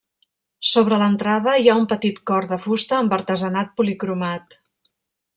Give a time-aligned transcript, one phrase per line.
[0.67, 4.57] Sobre l'entrada hi ha un petit cor de fusta amb artesanat policromat.